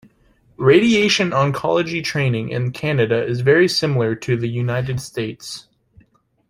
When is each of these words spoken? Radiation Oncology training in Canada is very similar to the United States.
Radiation 0.57 1.29
Oncology 1.29 2.03
training 2.03 2.49
in 2.49 2.71
Canada 2.71 3.23
is 3.23 3.41
very 3.41 3.67
similar 3.67 4.15
to 4.15 4.35
the 4.35 4.49
United 4.49 4.99
States. 4.99 5.67